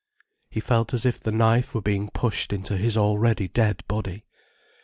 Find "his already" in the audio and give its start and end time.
2.75-3.47